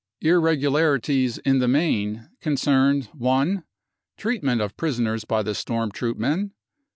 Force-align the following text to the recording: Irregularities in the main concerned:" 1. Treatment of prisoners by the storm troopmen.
Irregularities 0.21 1.37
in 1.37 1.59
the 1.59 1.67
main 1.67 2.29
concerned:" 2.41 3.09
1. 3.19 3.63
Treatment 4.17 4.59
of 4.59 4.75
prisoners 4.75 5.25
by 5.25 5.43
the 5.43 5.53
storm 5.53 5.91
troopmen. 5.91 6.53